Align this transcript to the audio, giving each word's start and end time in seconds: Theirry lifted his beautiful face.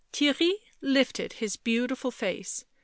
Theirry 0.13 0.53
lifted 0.81 1.33
his 1.33 1.57
beautiful 1.57 2.09
face. 2.09 2.65